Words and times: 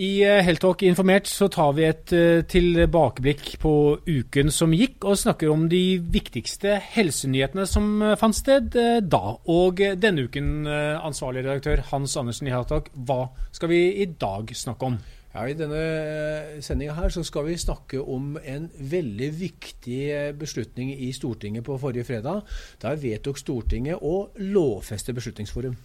I 0.00 0.22
eh, 0.24 0.38
Heltalk 0.40 0.80
informert 0.88 1.28
så 1.28 1.50
tar 1.52 1.74
vi 1.76 1.84
et 1.84 2.12
eh, 2.16 2.40
tilbakeblikk 2.48 3.58
på 3.60 3.72
uken 4.06 4.48
som 4.54 4.72
gikk, 4.72 5.04
og 5.04 5.18
snakker 5.20 5.50
om 5.52 5.66
de 5.68 5.98
viktigste 6.00 6.78
helsenyhetene 6.94 7.66
som 7.68 7.90
eh, 8.00 8.16
fant 8.16 8.36
sted 8.36 8.72
da. 9.04 9.22
Og 9.52 9.82
denne 10.00 10.24
uken, 10.24 10.64
ansvarlig 10.70 11.44
redaktør 11.44 11.84
Hans 11.90 12.16
Andersen 12.16 12.48
i 12.48 12.54
Heltalk, 12.54 12.88
hva 12.96 13.26
skal 13.52 13.74
vi 13.74 13.82
i 14.00 14.08
dag 14.08 14.54
snakke 14.56 14.88
om? 14.88 14.96
Ja, 15.34 15.44
I 15.44 15.58
denne 15.58 15.84
sendinga 16.64 16.96
her 16.96 17.12
så 17.12 17.20
skal 17.26 17.50
vi 17.50 17.60
snakke 17.60 18.00
om 18.00 18.38
en 18.40 18.70
veldig 18.72 19.30
viktig 19.36 20.02
beslutning 20.40 20.96
i 20.96 21.12
Stortinget 21.14 21.66
på 21.68 21.76
forrige 21.78 22.08
fredag. 22.08 22.40
Der 22.82 22.98
vedtok 23.04 23.38
Stortinget 23.38 24.00
å 24.00 24.30
lovfeste 24.40 25.14
Beslutningsforum. 25.14 25.76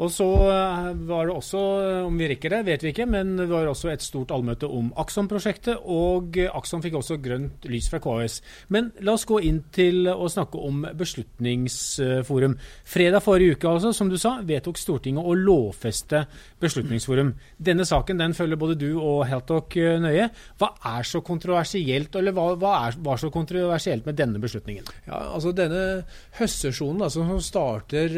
Og 0.00 0.08
så 0.12 0.26
eh, 0.48 0.86
var 1.08 1.28
det 1.28 1.34
også, 1.34 1.60
eh, 1.84 2.06
om 2.06 2.16
vi 2.16 2.28
rekker 2.30 2.54
det, 2.54 2.60
vet 2.64 2.84
vi 2.84 2.92
ikke, 2.94 3.06
men 3.10 3.34
det 3.36 3.48
var 3.50 3.68
også 3.68 3.90
et 3.92 4.04
stort 4.04 4.32
allmøte 4.32 4.68
om 4.70 4.88
Akson-prosjektet, 5.00 5.82
og 5.92 6.38
Akson 6.56 6.80
fikk 6.84 6.96
også 6.96 7.18
grønt 7.20 7.66
lys 7.68 7.90
fra 7.92 8.00
KS. 8.00 8.38
Men 8.72 8.90
la 9.04 9.14
oss 9.18 9.26
gå 9.28 9.42
inn 9.44 9.60
til 9.74 10.08
å 10.08 10.28
snakke 10.32 10.60
om 10.60 10.86
Beslutningsforum. 10.96 12.56
Fredag 12.88 13.24
forrige 13.26 13.58
uke, 13.58 13.74
altså, 13.74 13.92
som 13.96 14.08
du 14.08 14.16
sa, 14.20 14.38
vedtok 14.46 14.80
Stortinget 14.80 15.26
å 15.26 15.36
lovfeste 15.36 16.22
Beslutningsforum. 16.62 17.34
Denne 17.60 17.84
saken 17.88 18.22
den 18.22 18.36
følger 18.36 18.60
både 18.60 18.78
du 18.80 18.88
og 18.94 19.26
Heltalk 19.28 19.76
eh, 19.76 19.98
nøye. 20.00 20.30
Hva 20.60 20.72
er 20.94 21.10
så 21.10 21.20
kontroversielt, 21.26 22.16
eller 22.16 22.36
hva, 22.36 22.54
hva 22.56 22.72
er, 22.86 22.98
var 23.04 23.20
så 23.20 23.28
kontroversielt 23.34 24.08
med 24.08 24.16
denne 24.16 24.40
beslutningen? 24.40 24.88
Ja, 25.10 25.26
altså 25.34 25.52
Denne 25.60 26.06
høstsesjonen 26.38 27.04
altså, 27.04 27.26
som 27.26 27.40
starter 27.44 28.14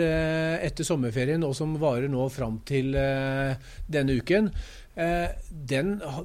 etter 0.62 0.86
sommerferien, 0.86 1.42
og 1.42 1.56
som 1.56 1.71
varer 1.80 2.10
nå 2.12 2.26
fram 2.32 2.60
til 2.68 2.96
eh, 2.98 3.54
denne 3.86 4.18
uken, 4.20 4.50
eh, 4.94 5.28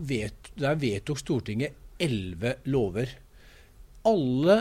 vet, 0.08 0.52
der 0.58 0.82
vedtok 0.82 1.22
Stortinget 1.22 2.02
elleve 2.02 2.58
lover. 2.68 3.14
Alle 4.08 4.58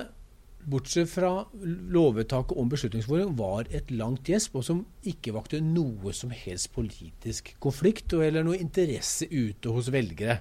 bortsett 0.66 1.10
fra 1.10 1.46
lovvedtaket 1.94 2.58
om 2.58 2.70
Beslutningsforum, 2.70 3.36
var 3.38 3.68
et 3.70 3.90
langt 3.94 4.26
gjesp, 4.26 4.56
og 4.58 4.64
som 4.66 4.82
ikke 5.06 5.34
vakte 5.36 5.60
noe 5.62 6.14
som 6.16 6.32
helst 6.34 6.72
politisk 6.74 7.52
konflikt 7.62 8.16
eller 8.18 8.46
noe 8.46 8.58
interesse 8.58 9.28
ute 9.30 9.70
hos 9.70 9.92
velgere. 9.94 10.40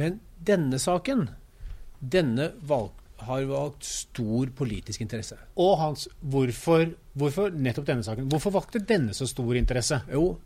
Men 0.00 0.20
denne 0.40 0.80
saken, 0.80 1.28
denne 2.00 2.52
valg, 2.64 2.96
har 3.26 3.46
valgt 3.50 3.86
stor 3.86 4.50
politisk 4.56 5.02
interesse. 5.04 5.38
Og 5.60 5.76
Hans, 5.80 6.08
hvorfor, 6.20 6.92
hvorfor 7.18 7.50
nettopp 7.54 7.88
denne 7.90 8.06
saken? 8.06 8.30
Hvorfor 8.32 8.54
valgte 8.54 8.82
denne 8.84 9.16
så 9.16 9.28
stor 9.28 9.54
interesse? 9.58 10.00
Jo, 10.12 10.38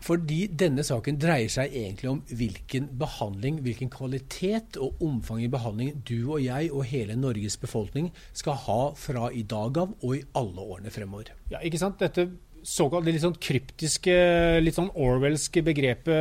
fordi 0.00 0.46
denne 0.48 0.84
saken 0.86 1.18
dreier 1.20 1.50
seg 1.52 1.74
egentlig 1.76 2.08
om 2.08 2.20
hvilken 2.32 2.88
behandling, 3.00 3.60
hvilken 3.64 3.90
kvalitet 3.92 4.78
og 4.80 5.00
omfang 5.04 5.42
i 5.44 5.50
behandling 5.52 5.98
du 6.08 6.32
og 6.32 6.40
jeg 6.44 6.70
og 6.72 6.86
hele 6.88 7.16
Norges 7.20 7.58
befolkning 7.60 8.08
skal 8.32 8.56
ha 8.64 8.80
fra 8.96 9.28
i 9.32 9.44
dag 9.44 9.82
av 9.82 9.92
og 10.00 10.14
i 10.16 10.22
alle 10.40 10.64
årene 10.64 10.94
fremover. 10.94 11.34
Ja, 11.52 11.60
ikke 11.60 11.82
sant? 11.82 12.00
Dette 12.00 12.30
såkalt 12.66 13.06
litt 13.06 13.22
sånn 13.22 13.38
kryptiske, 13.40 14.14
litt 14.62 14.76
sånn 14.76 14.90
Orwellske 15.00 15.62
begrepet, 15.66 16.12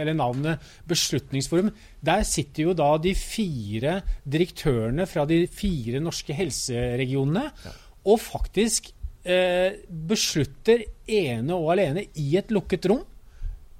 eller 0.00 0.16
navnet 0.16 0.74
Beslutningsforum, 0.90 1.70
der 2.04 2.26
sitter 2.28 2.68
jo 2.68 2.76
da 2.78 2.90
de 3.02 3.14
fire 3.18 4.00
direktørene 4.24 5.06
fra 5.10 5.26
de 5.28 5.44
fire 5.50 6.02
norske 6.02 6.36
helseregionene 6.36 7.46
ja. 7.48 7.74
og 8.10 8.20
faktisk 8.22 8.92
eh, 9.24 9.80
beslutter 9.88 10.86
ene 11.06 11.56
og 11.56 11.74
alene 11.76 12.06
i 12.20 12.30
et 12.40 12.54
lukket 12.54 12.90
rom 12.92 13.04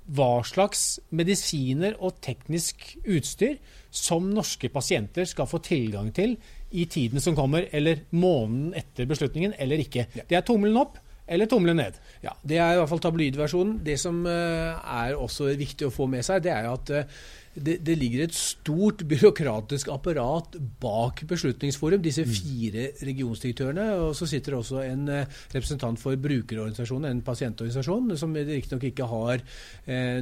hva 0.05 0.42
slags 0.45 0.98
medisiner 1.17 1.95
og 1.97 2.19
teknisk 2.25 2.83
utstyr 3.09 3.57
som 3.95 4.27
norske 4.35 4.69
pasienter 4.73 5.25
skal 5.29 5.48
få 5.48 5.62
tilgang 5.65 6.11
til 6.12 6.37
i 6.75 6.85
tiden 6.91 7.23
som 7.23 7.37
kommer, 7.39 7.69
eller 7.73 8.03
måneden 8.11 8.75
etter 8.77 9.07
beslutningen, 9.09 9.55
eller 9.59 9.81
ikke. 9.81 10.08
Det 10.29 10.36
er 10.36 10.45
tommelen 10.45 10.81
opp 10.83 10.98
eller 11.27 11.48
tomle 11.48 11.74
ned. 11.77 11.96
Ja, 12.24 12.35
Det 12.42 12.58
er 12.58 12.74
i 12.74 12.80
hvert 12.80 12.90
fall 12.90 13.02
tabloidversjonen. 13.05 13.79
Det 13.85 13.96
som 14.01 14.24
uh, 14.27 14.77
er 14.80 15.17
også 15.17 15.55
viktig 15.57 15.89
å 15.89 15.95
få 15.95 16.08
med 16.11 16.27
seg, 16.27 16.42
det 16.45 16.52
er 16.52 16.68
jo 16.68 16.74
at 16.77 16.92
uh, 16.92 17.23
det, 17.55 17.79
det, 17.87 17.97
ligger 17.98 18.25
et 18.25 18.35
stort 18.37 19.05
byråkratisk 19.09 19.91
apparat 19.95 20.57
bak 20.83 21.23
Beslutningsforum, 21.31 22.03
disse 22.05 22.25
mm. 22.27 22.33
fire 22.35 22.87
regionsdirektørene. 23.07 23.87
Og 24.05 24.17
så 24.19 24.29
sitter 24.31 24.55
det 24.55 24.61
også 24.61 24.83
en 24.85 25.09
uh, 25.11 25.41
representant 25.55 26.01
for 26.01 26.19
brukerorganisasjonen, 26.20 27.11
en 27.11 27.25
pasientorganisasjon, 27.27 28.14
som 28.20 28.35
riktignok 28.35 28.89
ikke 28.91 29.09
har 29.11 29.45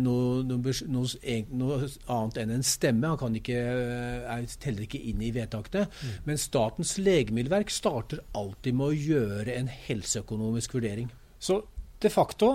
noe, 0.02 0.42
noe, 0.46 0.72
noe, 0.92 1.36
noe, 1.56 1.76
annet 2.10 2.40
enn 2.42 2.54
en 2.56 2.64
stemme. 2.66 3.08
Han 3.12 3.20
kan 3.20 3.36
ikke, 3.38 3.58
er, 3.58 4.46
teller 4.62 4.86
ikke 4.86 5.00
inn 5.10 5.22
i 5.24 5.32
vedtakene. 5.34 5.86
Mm. 5.88 6.14
Men 6.28 6.40
Statens 6.40 6.96
legemiddelverk 7.00 7.72
starter 7.72 8.22
alltid 8.38 8.78
med 8.78 8.90
å 8.90 8.96
gjøre 8.96 9.56
en 9.56 9.70
helseøkonomisk 9.86 10.76
vurdering. 10.76 11.10
Så 11.42 11.62
de 12.02 12.10
facto, 12.10 12.52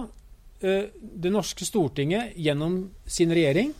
eh, 0.60 0.90
det 0.94 1.32
norske 1.32 1.66
Stortinget 1.66 2.36
gjennom 2.36 2.80
sin 3.06 3.32
regjering 3.32 3.74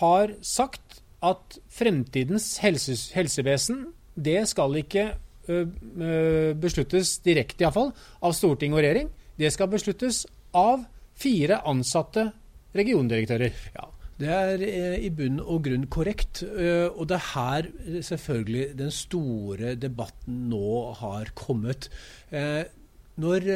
har 0.00 0.34
sagt 0.44 1.00
at 1.24 1.58
fremtidens 1.72 2.58
helse, 2.62 2.96
helsevesen, 3.16 3.86
det 4.16 4.42
skal 4.50 4.76
ikke 4.80 5.08
eh, 5.48 6.52
besluttes 6.60 7.16
direkte, 7.24 7.64
iallfall, 7.64 7.92
av 8.24 8.36
storting 8.36 8.76
og 8.76 8.82
regjering. 8.82 9.10
Det 9.36 9.52
skal 9.52 9.70
besluttes 9.72 10.24
av 10.56 10.84
fire 11.16 11.60
ansatte 11.68 12.30
regiondirektører. 12.76 13.56
Ja, 13.76 13.88
det 14.20 14.32
er 14.32 14.64
i 14.96 15.10
bunn 15.12 15.40
og 15.42 15.64
grunn 15.66 15.86
korrekt. 15.92 16.42
Og 16.44 17.02
det 17.08 17.18
er 17.18 17.26
her 17.34 17.68
selvfølgelig 18.04 18.66
den 18.78 18.92
store 18.92 19.74
debatten 19.80 20.46
nå 20.52 20.92
har 21.00 21.32
kommet. 21.36 21.90
Når 22.32 23.48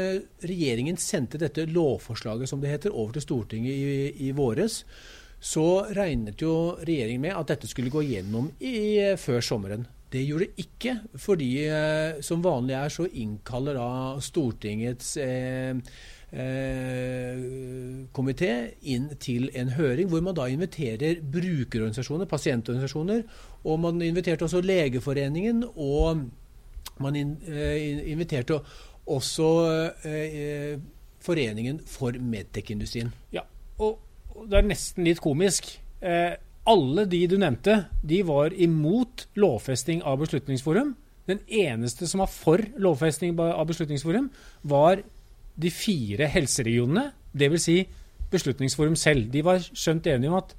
regjeringen 0.45 1.01
sendte 1.01 1.41
dette 1.41 1.65
lovforslaget 1.69 2.49
som 2.49 2.61
det 2.61 2.75
heter, 2.75 2.93
over 2.93 3.17
til 3.17 3.25
Stortinget 3.25 3.73
i, 3.73 4.29
i 4.29 4.31
våres, 4.37 4.83
så 5.41 5.87
regnet 5.97 6.43
jo 6.45 6.77
regjeringen 6.85 7.25
med 7.25 7.37
at 7.37 7.55
dette 7.55 7.71
skulle 7.71 7.93
gå 7.93 8.05
gjennom 8.05 8.51
i, 8.61 9.17
før 9.21 9.41
sommeren. 9.45 9.87
Det 10.11 10.25
gjorde 10.27 10.49
det 10.49 10.65
ikke, 10.65 10.97
fordi 11.23 11.51
eh, 11.71 12.21
som 12.25 12.43
vanlig 12.43 12.75
er 12.75 12.91
så 12.93 13.07
innkaller 13.07 13.79
da 13.79 13.91
Stortingets 14.21 15.13
eh, 15.23 15.79
eh, 16.35 17.45
komité 18.13 18.51
inn 18.91 19.07
til 19.23 19.47
en 19.55 19.71
høring 19.77 20.11
hvor 20.11 20.25
man 20.27 20.35
da 20.35 20.49
inviterer 20.51 21.23
brukerorganisasjoner, 21.23 22.27
pasientorganisasjoner, 22.31 23.23
og 23.63 23.81
man 23.87 24.03
inviterte 24.03 24.49
også 24.49 24.65
Legeforeningen, 24.67 25.63
og 25.77 26.27
man 27.01 27.17
in, 27.17 27.37
eh, 27.47 28.11
inviterte 28.11 28.59
også 29.07 29.51
eh, 30.05 30.79
Foreningen 31.21 31.83
for 31.85 32.17
medtech-industrien. 32.17 33.11
Ja, 33.33 33.43
og, 33.79 33.99
det 34.49 34.61
er 34.61 34.67
nesten 34.69 35.07
litt 35.07 35.21
komisk. 35.23 35.73
Eh, 36.01 36.35
alle 36.71 37.07
de 37.11 37.21
du 37.31 37.37
nevnte, 37.41 37.77
de 38.03 38.21
var 38.27 38.55
imot 38.55 39.27
lovfesting 39.41 40.03
av 40.07 40.21
Beslutningsforum. 40.23 40.95
Den 41.31 41.41
eneste 41.47 42.09
som 42.11 42.23
var 42.23 42.31
for 42.33 42.63
lovfesting 42.81 43.37
av 43.41 43.67
Beslutningsforum, 43.69 44.31
var 44.63 45.03
de 45.61 45.71
fire 45.71 46.29
helseregionene, 46.31 47.11
dvs. 47.37 47.67
Si 47.67 47.79
Beslutningsforum 48.31 48.97
selv. 48.99 49.31
De 49.33 49.43
var 49.45 49.63
skjønt 49.63 50.07
enige 50.07 50.31
om 50.31 50.39
at 50.39 50.55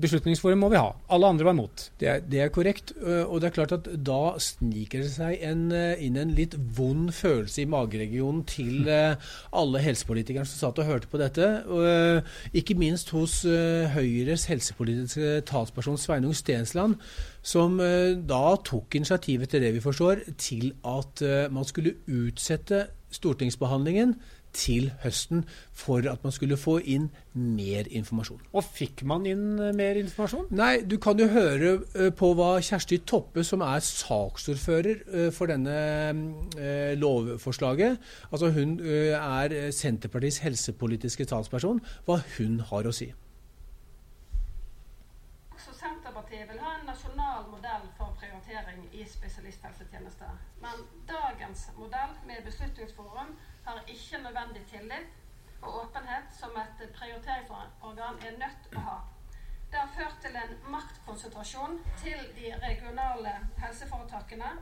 Beslutningsforum 0.00 0.62
må 0.64 0.70
vi 0.72 0.80
ha. 0.80 0.92
Alle 1.12 1.28
andre 1.28 1.46
var 1.48 1.56
imot. 1.56 1.88
Det 2.00 2.14
det 2.30 2.40
er, 2.40 2.52
korrekt. 2.52 2.94
Og 3.02 3.40
det 3.40 3.48
er 3.48 3.54
klart 3.56 3.74
at 3.76 3.88
da 4.04 4.34
sniker 4.40 5.02
det 5.04 5.10
seg 5.12 5.42
en, 5.44 5.66
inn 5.72 6.16
en 6.20 6.32
litt 6.36 6.56
vond 6.76 7.10
følelse 7.14 7.64
i 7.64 7.68
mageregionen 7.68 8.42
til 8.48 8.88
alle 8.88 9.82
helsepolitikerne 9.84 10.48
som 10.48 10.68
satt 10.68 10.80
og 10.82 10.88
hørte 10.88 11.10
på 11.12 11.20
dette. 11.20 11.48
Ikke 12.56 12.76
minst 12.78 13.12
hos 13.14 13.42
Høyres 13.94 14.48
helsepolitiske 14.50 15.42
talsperson 15.48 16.00
Sveinung 16.00 16.36
Stensland, 16.36 16.98
som 17.42 17.78
da 17.78 18.42
tok 18.62 18.94
initiativet 18.94 19.50
til 19.50 19.64
det 19.64 19.72
vi 19.74 19.82
forstår, 19.82 20.22
til 20.38 20.70
at 20.86 21.22
man 21.50 21.66
skulle 21.66 21.96
utsette 22.06 22.84
stortingsbehandlingen 23.12 24.14
til 24.52 24.90
høsten 25.02 25.44
for 25.72 26.04
at 26.08 26.24
man 26.24 26.32
skulle 26.34 26.58
få 26.60 26.76
inn 26.84 27.08
mer 27.32 27.88
informasjon. 27.88 28.40
Og 28.52 28.64
fikk 28.64 29.02
man 29.08 29.24
inn 29.28 29.56
eh, 29.58 29.72
mer 29.76 29.98
informasjon? 30.00 30.50
Nei, 30.56 30.82
du 30.84 30.98
kan 31.02 31.18
jo 31.20 31.28
høre 31.32 31.72
eh, 31.96 32.10
på 32.16 32.32
hva 32.38 32.50
Kjersti 32.64 33.00
Toppe, 33.08 33.44
som 33.48 33.64
er 33.64 33.82
saksordfører 33.86 35.02
eh, 35.08 35.30
for 35.34 35.50
denne 35.52 35.80
lovforslaget, 37.00 37.98
altså 38.30 38.52
hun 38.54 38.76
er 38.82 39.54
Senterpartiets 39.74 40.42
helsepolitiske 40.44 41.26
talsperson, 41.30 41.80
hva 42.06 42.20
hun 42.36 42.60
har 42.68 42.88
å 42.88 42.94
si. 42.94 43.08
Så 45.62 45.74
Senterpartiet 46.32 46.48
vil 46.48 46.60
ha 46.64 46.74
en 46.74 46.86
nasjonal 46.88 47.44
modell 47.46 47.82
for 47.96 48.10
prioritering 48.16 48.86
i 48.96 49.02
spesialisthelsetjenester. 49.06 50.30
Men 50.64 50.78
dagens 51.06 51.66
modell 51.76 52.14
med 52.24 52.42
Beslutningsforum 52.46 53.34
har 53.66 53.80
ikke 53.86 54.16
nødvendig 54.22 54.62
tillit 54.70 55.04
og 55.60 55.74
åpenhet 55.82 56.32
som 56.38 56.56
et 56.56 56.80
prioriteringsorgan 56.96 58.16
er 58.24 58.32
nødt 58.38 58.70
å 58.72 58.80
ha. 58.86 58.96
Det 59.68 59.78
har 59.82 59.92
ført 59.92 60.16
til 60.24 60.36
en 60.40 60.54
maktkonsentrasjon 60.72 61.76
til 62.00 62.24
de 62.36 62.48
regionale 62.64 63.34
helseforetakene 63.60 64.54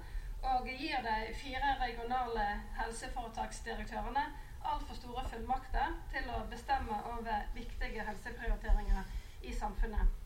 og 0.50 0.66
gir 0.66 0.98
de 1.06 1.16
fire 1.38 1.76
regionale 1.84 2.48
helseforetaksdirektørene 2.80 4.26
altfor 4.74 4.98
store 4.98 5.22
fullmakter 5.30 5.94
til 6.10 6.26
å 6.34 6.42
bestemme 6.50 6.98
over 7.14 7.46
viktige 7.54 8.02
helseprioriteringer 8.10 9.06
i 9.46 9.52
samfunnet. 9.54 10.19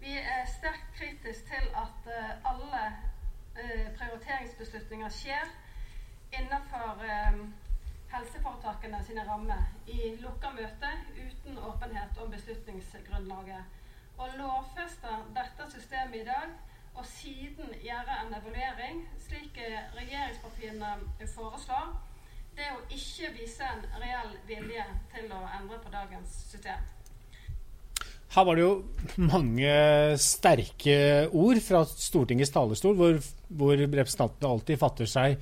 Vi 0.00 0.16
er 0.18 0.44
sterkt 0.58 0.90
kritiske 0.96 1.46
til 1.46 1.70
at 1.84 2.06
uh, 2.06 2.50
alle 2.50 2.82
uh, 3.58 3.96
prioriteringsbeslutninger 3.98 5.08
skjer 5.08 5.50
innenfor 6.32 7.02
uh, 7.02 7.40
helseforetakene 8.12 9.02
sine 9.04 9.24
rammer 9.28 9.64
i 9.86 10.14
lukka 10.22 10.50
møte 10.54 10.92
uten 11.16 11.58
åpenhet 11.58 12.22
om 12.22 12.30
beslutningsgrunnlaget. 12.30 13.76
Å 14.18 14.28
lovfeste 14.38 15.14
dette 15.34 15.70
systemet 15.74 16.20
i 16.22 16.26
dag 16.30 16.54
og 16.98 17.06
siden 17.06 17.74
gjøre 17.82 18.20
en 18.22 18.34
evaluering, 18.34 19.02
slik 19.22 19.58
regjeringspartiene 19.94 20.94
foreslår, 21.34 21.92
det 22.56 22.66
er 22.66 22.74
å 22.74 22.86
ikke 22.90 23.34
vise 23.36 23.66
en 23.66 23.84
reell 24.02 24.32
vilje 24.48 24.86
til 25.12 25.30
å 25.30 25.44
endre 25.60 25.78
på 25.84 25.92
dagens 25.94 26.40
system. 26.50 26.86
Her 28.34 28.44
var 28.44 28.58
det 28.58 28.64
jo 28.64 28.72
mange 29.30 29.72
sterke 30.20 30.98
ord 31.32 31.60
fra 31.64 31.80
Stortingets 31.88 32.52
talerstol, 32.52 32.96
hvor, 32.98 33.16
hvor 33.48 33.80
representantene 33.80 34.50
alltid 34.52 34.80
fatter 34.80 35.08
seg 35.08 35.38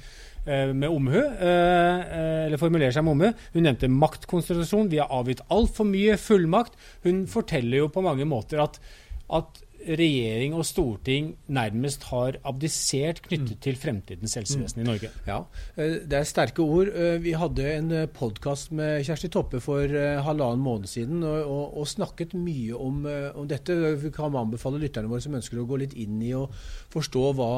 eh, 0.46 0.70
med 0.70 0.86
omhu, 0.86 1.18
eh, 1.18 2.04
eller 2.46 2.62
formulerer 2.62 2.94
seg 2.94 3.06
med 3.06 3.16
omhu. 3.16 3.46
Hun 3.56 3.66
nevnte 3.66 3.90
maktkonsentrasjon. 3.90 4.92
Vi 4.92 5.02
har 5.02 5.10
avgitt 5.14 5.42
altfor 5.50 5.88
mye 5.90 6.14
fullmakt. 6.20 6.78
Hun 7.06 7.24
forteller 7.30 7.82
jo 7.82 7.90
på 7.92 8.06
mange 8.06 8.28
måter 8.28 8.62
at, 8.62 8.78
at 9.34 9.62
regjering 9.86 10.54
og 10.56 10.64
storting 10.66 11.32
nærmest 11.52 12.06
har 12.10 12.38
abdisert 12.46 13.20
knyttet 13.24 13.56
mm. 13.56 13.60
til 13.62 13.78
fremtidens 13.78 14.34
helsevesen 14.38 14.82
i 14.82 14.86
Norge. 14.86 15.10
Ja, 15.26 15.38
eh, 15.76 16.00
det 16.08 16.18
er 16.18 16.28
sterke 16.28 16.64
ord. 16.64 16.90
Eh, 16.90 17.16
vi 17.22 17.36
hadde 17.38 17.66
en 17.72 17.92
eh, 17.94 18.08
podkast 18.10 18.72
med 18.76 19.04
Kjersti 19.06 19.30
Toppe 19.32 19.60
for 19.62 19.96
halvannen 20.26 20.64
måned 20.64 20.90
siden 20.90 21.22
og, 21.22 21.38
og, 21.44 21.78
og 21.80 21.88
snakket 21.90 22.34
mye 22.38 22.76
om, 22.76 23.06
om, 23.34 23.46
dette. 23.48 23.76
Vi 24.02 24.10
kan 24.14 24.34
anbefale 24.36 24.80
lytterne 24.82 25.10
våre 25.10 25.24
som 25.24 25.36
ønsker 25.38 25.62
å 25.62 25.68
gå 25.68 25.80
litt 25.82 25.96
inn 25.96 26.20
i 26.24 26.34
og 26.36 26.52
forstå 26.92 27.24
hva 27.38 27.50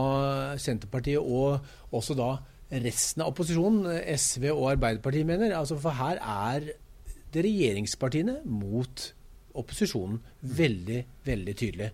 Senterpartiet 0.61 1.23
og 1.23 1.95
også 1.97 2.17
da 2.19 2.35
resten 2.69 3.25
av 3.25 3.33
opposisjonen, 3.33 4.03
SV 4.13 4.51
og 4.53 4.75
Arbeiderpartiet, 4.75 5.25
mener. 5.29 5.55
Altså, 5.57 5.79
for 5.81 5.97
her 5.97 6.21
er 6.21 6.73
det 7.33 7.45
regjeringspartiene 7.45 8.43
mot 8.45 9.13
opposisjonen 9.61 10.21
veldig, 10.59 11.03
veldig 11.27 11.57
tydelig. 11.59 11.91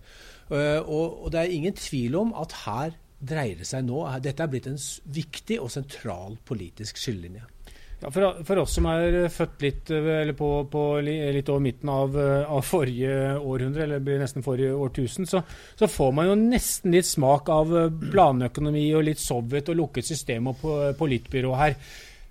Eh, 0.51 0.79
og, 0.79 1.25
og, 1.25 1.31
det 1.33 1.41
er 1.41 1.57
ingen 1.57 1.75
tvil 1.77 2.19
om 2.21 2.35
at 2.37 2.55
her 2.65 2.95
dreier 3.25 3.57
det 3.57 3.65
seg 3.65 3.85
nå 3.87 4.03
Dette 4.21 4.43
er 4.43 4.51
blitt 4.51 4.67
en 4.69 4.79
viktig 5.15 5.57
og 5.63 5.71
sentral 5.73 6.35
politisk 6.45 6.99
skillelinje. 7.01 7.45
Ja, 8.01 8.09
for, 8.11 8.41
for, 8.43 8.59
oss 8.59 8.73
som 8.75 8.85
er 8.91 9.15
født 9.31 9.61
litt, 9.63 9.91
eh, 9.95 10.31
på, 10.35 10.49
på, 10.71 10.81
litt 11.05 11.49
over 11.49 11.63
midten 11.63 11.89
av, 11.89 12.17
eh, 12.19 12.43
av, 12.43 12.61
forrige 12.67 13.37
århundre, 13.39 13.85
eller 13.85 14.03
blir 14.03 14.19
nesten 14.21 14.43
forrige 14.45 14.75
årtusen, 14.75 15.27
så, 15.29 15.41
så, 15.79 15.87
får 15.89 16.11
man 16.17 16.29
jo 16.29 16.35
nesten 16.41 16.93
litt 16.93 17.07
smak 17.07 17.49
av 17.53 17.71
planøkonomi 18.11 18.89
og 18.97 19.07
litt 19.07 19.23
Sovjet 19.23 19.71
og 19.71 19.79
lukket 19.79 20.11
system 20.11 20.51
og 20.51 20.67
politbyrå 20.99 21.55
her. 21.55 21.79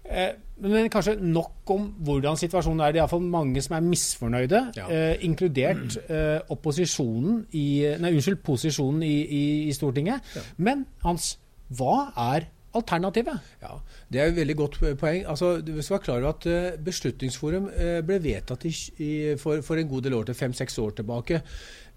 Eh, 0.04 0.34
men 0.62 0.90
kanskje 0.90 1.16
nok 1.18 1.70
om 1.74 1.86
hvordan 2.06 2.36
situasjonen 2.38 2.80
er. 2.80 2.92
Det 2.94 3.00
er 3.00 3.04
iallfall 3.04 3.24
mange 3.26 3.62
som 3.64 3.74
er 3.76 3.86
misfornøyde, 3.88 4.60
ja. 4.76 4.86
eh, 4.86 5.24
inkludert 5.26 5.96
eh, 6.06 6.38
opposisjonen 6.54 7.40
i, 7.52 7.66
nei, 8.00 8.12
unnskyld, 8.14 8.38
posisjonen 8.46 9.02
i, 9.02 9.14
i, 9.24 9.44
i 9.68 9.72
Stortinget. 9.74 10.34
Ja. 10.36 10.44
Men 10.56 10.86
Hans, 11.04 11.34
hva 11.74 12.12
er 12.30 12.48
alternativet? 12.74 13.52
Ja, 13.62 13.78
Det 14.10 14.20
er 14.20 14.32
et 14.32 14.36
veldig 14.36 14.56
godt 14.56 14.78
poeng. 15.00 15.24
Altså, 15.26 15.60
du 15.60 15.80
skal 15.82 15.98
være 15.98 16.04
klar 16.04 16.20
over 16.22 16.34
at 16.34 16.46
uh, 16.50 16.82
Beslutningsforum 16.84 17.70
uh, 17.70 18.00
ble 18.06 18.20
vedtatt 18.22 18.66
i, 18.68 18.74
i, 18.98 19.10
for, 19.40 19.62
for, 19.62 19.80
en 19.80 19.88
god 19.88 20.06
del 20.06 20.18
år 20.18 20.28
til, 20.28 20.38
fem-seks 20.38 20.78
år 20.78 20.98
tilbake 21.00 21.42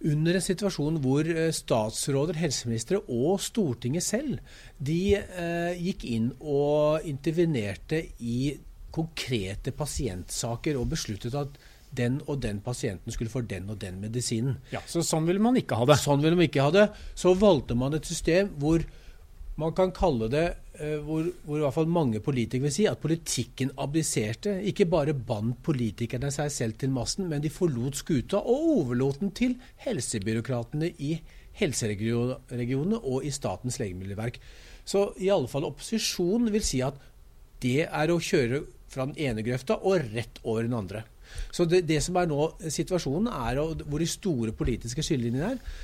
under 0.05 0.37
en 0.37 0.43
situasjon 0.43 0.99
hvor 1.01 1.25
eh, 1.25 1.49
statsråder, 1.55 2.37
helseministre 2.37 3.01
og 3.07 3.39
Stortinget 3.41 4.05
selv 4.05 4.37
de 4.77 5.17
eh, 5.17 5.79
gikk 5.81 6.05
inn 6.09 6.29
og 6.37 7.07
intervenerte 7.07 8.03
i 8.19 8.53
konkrete 8.93 9.73
pasientsaker 9.75 10.77
og 10.77 10.91
besluttet 10.93 11.35
at 11.37 11.57
den 11.97 12.19
og 12.27 12.41
den 12.43 12.59
pasienten 12.61 13.13
skulle 13.13 13.31
få 13.31 13.41
den 13.47 13.69
og 13.71 13.79
den 13.81 13.99
medisinen. 14.01 14.57
Ja, 14.73 14.81
Så 14.85 15.01
sånn 15.05 15.25
ville 15.25 15.41
man 15.41 15.57
ikke 15.57 15.77
ha 15.79 15.85
det? 15.87 15.97
Sånn 16.01 16.21
ville 16.21 16.37
man 16.37 16.45
ikke 16.49 16.65
ha 16.65 16.73
det. 16.73 16.87
Så 17.17 17.33
valgte 17.39 17.77
man 17.79 17.95
et 17.97 18.05
system 18.05 18.51
hvor 18.59 18.83
man 19.57 19.73
kan 19.77 19.91
kalle 19.95 20.29
det 20.31 20.47
Eh, 20.77 20.99
hvor, 21.01 21.25
hvor, 21.41 21.57
i 21.57 21.63
hvert 21.63 21.73
fall 21.73 21.89
mange 21.89 22.19
politikere 22.21 22.67
vil 22.67 22.73
si 22.73 22.85
at 22.85 23.01
politikken 23.01 23.71
abdiserte. 23.81 24.59
Ikke 24.69 24.85
bare 24.89 25.15
bandt 25.17 25.63
politikerne 25.65 26.29
seg 26.33 26.51
selv 26.53 26.77
til 26.77 26.93
massen, 26.93 27.25
men 27.31 27.41
de 27.41 27.49
forlot 27.49 27.97
skuta 27.97 28.37
og 28.37 28.67
overlot 28.77 29.23
den 29.23 29.33
til 29.37 29.55
helsebyråkratene 29.87 30.91
i 31.01 31.15
helseregionene 31.57 33.01
og 33.01 33.25
i 33.25 33.33
Statens 33.33 33.79
legemiddelverk. 33.81 34.37
Så 34.85 35.09
i 35.17 35.31
alle 35.33 35.49
fall 35.49 35.65
opposisjonen 35.65 36.53
vil 36.53 36.65
si 36.65 36.83
at 36.85 37.01
det 37.63 37.87
er 37.87 38.13
å 38.13 38.21
kjøre 38.21 38.61
fra 38.93 39.09
den 39.09 39.17
ene 39.17 39.41
grøfta 39.43 39.79
og 39.81 40.11
rett 40.13 40.37
over 40.45 40.67
den 40.67 40.77
andre. 40.77 41.07
Så 41.51 41.65
det, 41.65 41.87
det 41.89 41.97
som 42.05 42.15
er 42.21 42.29
nå 42.29 42.51
situasjonen, 42.61 43.33
er 43.33 43.57
hvor 43.81 43.99
de 43.99 44.07
store 44.07 44.53
politiske 44.55 45.01
skillelinjene 45.03 45.55
er. 45.57 45.79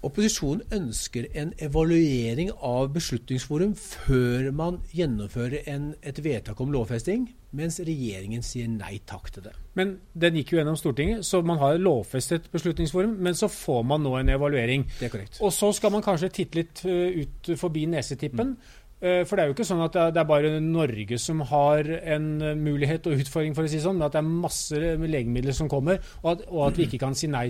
Opposisjonen 0.00 0.62
ønsker 0.72 1.26
en 1.36 1.50
evaluering 1.60 2.48
av 2.64 2.86
Beslutningsforum 2.94 3.74
før 3.76 4.46
man 4.56 4.78
gjennomfører 4.96 5.66
en, 5.68 5.90
et 6.00 6.16
vedtak 6.24 6.62
om 6.64 6.72
lovfesting, 6.72 7.26
mens 7.52 7.76
regjeringen 7.84 8.40
sier 8.46 8.70
nei 8.72 8.94
takk 9.04 9.28
til 9.34 9.44
det. 9.50 9.52
Men 9.76 9.98
den 10.16 10.38
gikk 10.40 10.54
jo 10.54 10.60
gjennom 10.62 10.78
Stortinget, 10.80 11.26
så 11.28 11.42
man 11.44 11.60
har 11.60 11.76
lovfestet 11.76 12.48
Beslutningsforum. 12.54 13.18
Men 13.20 13.36
så 13.36 13.50
får 13.52 13.84
man 13.92 14.00
nå 14.06 14.14
en 14.16 14.32
evaluering. 14.32 14.88
Det 14.96 15.10
er 15.10 15.14
korrekt. 15.18 15.38
Og 15.44 15.52
så 15.52 15.68
skal 15.76 15.92
man 15.92 16.06
kanskje 16.06 16.32
titte 16.40 16.62
litt 16.62 16.82
uh, 16.88 17.20
ut 17.20 17.52
forbi 17.60 17.84
nesetippen. 17.92 18.56
Mm. 18.56 18.76
For 19.00 19.32
det 19.32 19.40
er 19.40 19.48
jo 19.48 19.54
ikke 19.54 19.64
sånn 19.64 19.80
at 19.80 19.94
det 20.12 20.20
er 20.20 20.26
bare 20.28 20.48
Norge 20.60 21.16
som 21.16 21.38
har 21.48 21.86
en 21.88 22.34
mulighet 22.60 23.06
og 23.08 23.22
utfordring, 23.22 23.54
for 23.56 23.64
å 23.64 23.70
si 23.72 23.78
sånn, 23.80 23.96
men 23.96 24.10
at 24.10 24.12
det 24.12 24.20
er 24.20 24.26
masse 24.28 24.76
legemidler 24.76 25.56
som 25.56 25.70
kommer, 25.72 26.02
og 26.20 26.34
at, 26.34 26.42
og 26.52 26.66
at 26.66 26.76
vi 26.76 26.84
ikke 26.84 27.00
kan 27.06 27.16
si, 27.16 27.30
nei, 27.32 27.46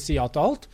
si 0.00 0.16
ja 0.16 0.24
til 0.32 0.46
alt. 0.48 0.64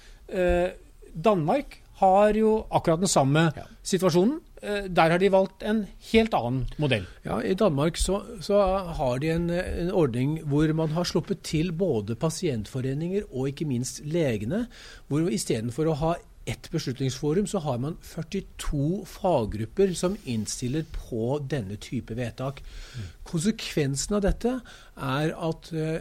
Danmark 1.15 1.81
har 2.01 2.37
jo 2.39 2.63
akkurat 2.73 3.03
den 3.03 3.11
samme 3.13 3.51
ja. 3.57 3.67
situasjonen. 3.85 4.39
Eh, 4.63 4.89
der 4.93 5.13
har 5.13 5.21
de 5.21 5.31
valgt 5.33 5.63
en 5.65 5.85
helt 6.11 6.35
annen 6.37 6.65
modell. 6.81 7.07
Ja, 7.25 7.41
I 7.41 7.55
Danmark 7.55 7.97
så, 7.97 8.23
så 8.45 8.61
har 8.97 9.21
de 9.21 9.31
en, 9.35 9.51
en, 9.51 9.93
ordning 9.93 10.41
hvor 10.49 10.73
man 10.77 10.93
har 10.97 11.09
sluppet 11.09 11.43
til 11.43 11.73
både 11.73 12.17
pasientforeninger 12.17 13.29
og 13.31 13.53
ikke 13.53 13.69
minst 13.69 14.03
legene. 14.05 14.67
Hvor 15.09 15.29
istedenfor 15.33 15.89
å 15.89 16.01
ha 16.01 16.17
ett 16.49 16.71
beslutningsforum, 16.73 17.47
så 17.47 17.61
har 17.65 17.79
man 17.79 17.97
42 18.03 19.05
faggrupper 19.07 19.93
som 19.95 20.17
innstiller 20.25 20.87
på 20.93 21.39
denne 21.51 21.77
type 21.77 22.17
vedtak. 22.17 22.63
Mm. 22.97 23.09
Konsekvensen 23.29 24.17
av 24.19 24.25
dette 24.25 24.57
er 24.97 25.35
at 25.37 25.73
uh, 25.77 26.01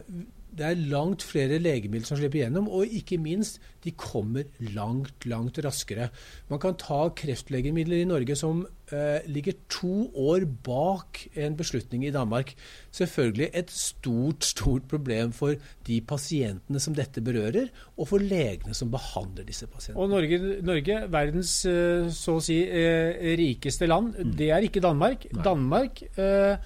det 0.55 0.65
er 0.65 0.81
langt 0.91 1.23
flere 1.25 1.59
legemidler 1.61 2.07
som 2.07 2.17
slipper 2.19 2.43
gjennom, 2.43 2.67
og 2.73 2.89
ikke 2.99 3.19
minst, 3.21 3.59
de 3.85 3.93
kommer 3.95 4.47
langt, 4.75 5.25
langt 5.29 5.59
raskere. 5.63 6.09
Man 6.49 6.59
kan 6.59 6.75
ta 6.79 7.05
kreftlegemidler 7.15 8.01
i 8.01 8.07
Norge 8.09 8.35
som 8.35 8.65
eh, 8.91 9.21
ligger 9.29 9.55
to 9.71 10.09
år 10.19 10.43
bak 10.65 11.21
en 11.39 11.55
beslutning 11.59 12.03
i 12.07 12.11
Danmark. 12.15 12.55
Selvfølgelig 12.95 13.49
et 13.53 13.71
stort, 13.71 14.49
stort 14.49 14.89
problem 14.91 15.31
for 15.35 15.55
de 15.87 16.01
pasientene 16.01 16.81
som 16.83 16.97
dette 16.97 17.23
berører, 17.23 17.71
og 17.95 18.11
for 18.11 18.23
legene 18.23 18.75
som 18.75 18.91
behandler 18.91 19.47
disse 19.47 19.69
pasientene. 19.69 20.01
Og 20.01 20.11
Norge, 20.11 20.59
Norge 20.65 20.99
verdens 21.13 21.55
eh, 21.69 22.11
så 22.11 22.39
å 22.39 22.43
si 22.43 22.59
eh, 22.65 23.31
rikeste 23.39 23.87
land, 23.87 24.15
mm. 24.17 24.37
det 24.39 24.53
er 24.55 24.67
ikke 24.67 24.83
Danmark. 24.83 25.29
Nei. 25.29 25.43
Danmark 25.45 26.03
eh, 26.09 26.29
Eh, 26.49 26.57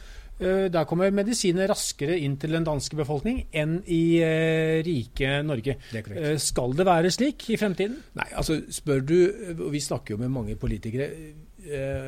der 0.74 0.88
kommer 0.90 1.14
medisiner 1.16 1.70
raskere 1.72 2.18
inn 2.20 2.36
til 2.42 2.56
den 2.56 2.66
danske 2.68 2.98
befolkning 3.00 3.44
enn 3.54 3.80
i 3.92 4.04
eh, 4.24 4.82
rike 4.86 5.40
Norge. 5.46 5.78
Det 5.92 6.04
eh, 6.12 6.36
skal 6.42 6.76
det 6.78 6.88
være 6.88 7.12
slik 7.14 7.48
i 7.54 7.60
fremtiden? 7.60 7.98
Nei, 8.20 8.30
altså 8.36 8.60
spør 8.74 9.04
du, 9.04 9.18
og 9.58 9.72
Vi 9.74 9.82
snakker 9.84 10.16
jo 10.16 10.22
med 10.22 10.34
mange 10.34 10.56
politikere, 10.60 11.10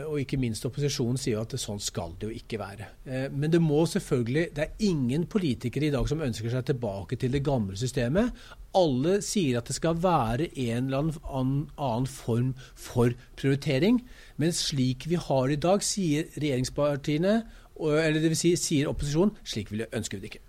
og 0.10 0.18
ikke 0.20 0.36
minst 0.36 0.66
opposisjonen 0.68 1.16
sier 1.16 1.40
at 1.40 1.54
sånn 1.56 1.80
skal 1.80 2.12
det 2.20 2.28
jo 2.28 2.34
ikke 2.36 2.58
være. 2.60 2.90
Men 3.32 3.54
det 3.54 3.62
må 3.64 3.86
selvfølgelig 3.88 4.50
Det 4.52 4.66
er 4.66 4.84
ingen 4.84 5.24
politikere 5.32 5.88
i 5.88 5.94
dag 5.94 6.10
som 6.12 6.20
ønsker 6.26 6.52
seg 6.52 6.66
tilbake 6.68 7.16
til 7.16 7.32
det 7.32 7.40
gamle 7.46 7.78
systemet. 7.80 8.36
Alle 8.76 9.22
sier 9.24 9.62
at 9.62 9.70
det 9.72 9.78
skal 9.78 9.96
være 10.04 10.50
en 10.52 10.90
eller 10.92 11.16
annen 11.32 12.10
form 12.12 12.52
for 12.76 13.16
prioritering. 13.40 14.02
Men 14.36 14.52
slik 14.52 15.08
vi 15.08 15.16
har 15.16 15.48
i 15.48 15.56
dag, 15.56 15.84
sier 15.88 16.28
regjeringspartiene 16.36 17.38
eller 17.76 18.20
det 18.22 18.32
vil 18.32 18.40
si, 18.40 18.56
sier 18.60 18.90
opposisjonen 18.92 19.36
slik 19.44 19.72
vil 19.74 19.86
ønsker 19.92 20.18
vi 20.18 20.26
det 20.26 20.34
ikke. 20.34 20.44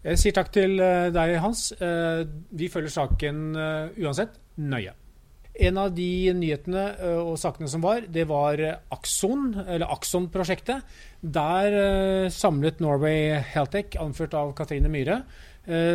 Jeg 0.00 0.20
sier 0.20 0.32
takk 0.36 0.48
til 0.54 0.80
eh, 0.80 1.10
deg, 1.12 1.34
Hans. 1.42 1.70
Eh, 1.76 2.24
Vi 2.56 2.70
følger 2.72 2.92
saken 2.94 3.42
eh, 3.52 4.00
uansett 4.00 4.38
nøye. 4.56 4.94
En 5.60 5.76
av 5.82 5.90
de 5.92 6.30
nyhetene 6.32 6.84
og 7.20 7.34
sakene 7.36 7.68
som 7.68 7.82
var, 7.84 8.06
det 8.08 8.22
var 8.30 8.60
Akson 8.94 9.50
eller 9.66 9.90
Axon-prosjektet. 9.92 10.86
Der 11.20 11.76
eh, 11.76 12.30
samlet 12.32 12.80
Norway 12.80 13.34
Heltech, 13.52 13.98
anført 14.00 14.36
av 14.38 14.54
Katrine 14.56 14.88
Myhre, 14.88 15.18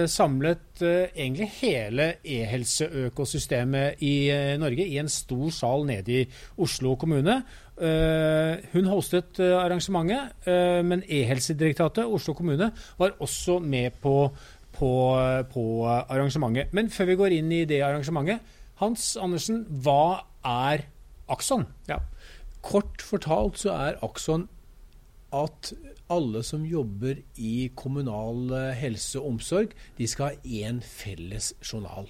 samlet 0.08 0.82
eh, 0.86 1.10
egentlig 1.16 1.48
hele 1.62 2.06
e-helseøkosystemet 2.24 4.02
i 4.06 4.30
eh, 4.30 4.58
Norge 4.62 4.86
i 4.86 5.00
en 5.02 5.10
stor 5.10 5.50
sal 5.50 5.86
nede 5.88 6.20
i 6.22 6.26
Oslo 6.62 6.96
kommune. 6.96 7.40
Eh, 7.76 8.62
hun 8.72 8.88
hostet 8.88 9.40
eh, 9.44 9.56
arrangementet, 9.58 10.36
eh, 10.48 10.82
men 10.86 11.04
E-helsedirektoratet, 11.04 12.06
Oslo 12.06 12.34
kommune, 12.34 12.72
var 12.98 13.18
også 13.20 13.60
med 13.60 13.98
på, 14.02 14.30
på, 14.72 14.92
på 15.52 15.66
arrangementet. 15.90 16.72
Men 16.72 16.90
før 16.90 17.12
vi 17.12 17.20
går 17.20 17.38
inn 17.40 17.52
i 17.52 17.66
det 17.68 17.82
arrangementet, 17.84 18.40
Hans 18.80 19.16
Andersen, 19.20 19.64
hva 19.84 20.26
er 20.46 20.86
Akson? 21.32 21.66
Ja. 21.90 22.00
Kort 22.66 23.02
fortalt 23.04 23.60
så 23.60 23.74
er 23.76 24.00
Akson 24.04 24.48
at 25.34 25.72
alle 26.12 26.44
som 26.46 26.66
jobber 26.68 27.22
i 27.42 27.70
kommunal 27.78 28.52
eh, 28.54 28.76
helse 28.78 29.20
og 29.20 29.36
omsorg, 29.36 29.74
de 29.98 30.08
skal 30.08 30.34
ha 30.34 30.36
én 30.46 30.82
felles 30.86 31.54
journal, 31.66 32.10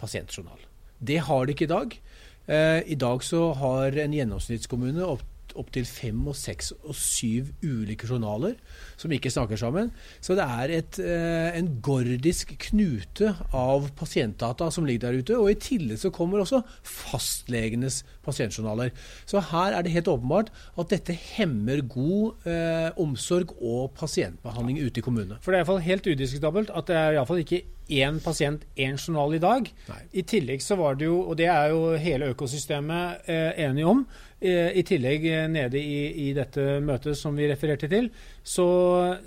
pasientjournal. 0.00 0.60
Det 1.02 1.18
har 1.26 1.46
de 1.46 1.56
ikke 1.56 1.66
i 1.66 1.74
dag. 1.74 1.98
Eh, 2.46 2.80
I 2.86 2.98
dag 2.98 3.22
så 3.22 3.52
har 3.58 3.98
en 3.98 4.16
gjennomsnittskommune 4.16 5.04
opp 5.06 5.28
opptil 5.58 5.84
fem 5.84 6.20
og 6.30 6.36
seks 6.38 6.70
og 6.78 6.94
syv 6.96 7.50
ulike 7.60 8.08
journaler 8.08 8.54
som 9.02 9.12
ikke 9.14 9.32
snakker 9.32 9.58
sammen. 9.60 9.90
Så 10.22 10.36
det 10.38 10.46
er 10.46 10.74
et, 10.78 10.98
eh, 11.02 11.58
en 11.58 11.68
gordisk 11.82 12.54
knute 12.68 13.34
av 13.52 13.90
pasientdata 13.98 14.70
som 14.70 14.86
ligger 14.86 15.10
der 15.10 15.20
ute. 15.20 15.38
Og 15.38 15.50
i 15.50 15.58
tillegg 15.58 15.98
så 15.98 16.12
kommer 16.14 16.42
også 16.42 16.62
fastlegenes 16.86 18.02
pasientjournaler. 18.22 18.92
Så 19.26 19.42
her 19.50 19.74
er 19.74 19.82
det 19.82 19.92
helt 19.92 20.10
åpenbart 20.10 20.52
at 20.78 20.94
dette 20.94 21.12
hemmer 21.12 21.82
god 21.82 22.46
eh, 22.46 22.90
omsorg 22.96 23.54
og 23.60 23.92
pasientbehandling 23.98 24.78
ute 24.82 25.02
i 25.02 25.04
kommunene. 25.04 25.40
For 25.42 25.50
det 25.50 25.58
er 25.58 25.62
i 25.62 25.64
hvert 25.64 25.74
fall 25.74 25.88
helt 25.90 26.06
udiskutabelt 26.06 26.70
at 26.70 26.86
det 26.86 26.96
er 26.96 27.12
i 27.12 27.18
hvert 27.18 27.30
fall 27.30 27.42
ikke 27.42 27.64
én 27.92 28.18
pasient, 28.22 28.64
én 28.76 28.96
journal 28.96 29.34
i 29.34 29.40
dag. 29.42 29.68
Nei. 29.88 30.00
I 30.12 30.24
tillegg 30.28 30.62
så 30.62 30.76
var 30.78 30.96
det 30.98 31.08
jo, 31.08 31.18
og 31.28 31.38
det 31.38 31.48
er 31.50 31.72
jo 31.72 31.94
hele 32.00 32.30
økosystemet 32.32 33.28
eh, 33.30 33.64
enige 33.66 33.88
om, 33.90 34.04
eh, 34.40 34.70
i 34.78 34.84
tillegg 34.86 35.26
eh, 35.28 35.48
nede 35.50 35.80
i, 35.80 36.28
i 36.28 36.32
dette 36.36 36.80
møtet 36.84 37.18
som 37.18 37.36
vi 37.36 37.50
refererte 37.50 37.90
til, 37.92 38.08
så 38.42 38.66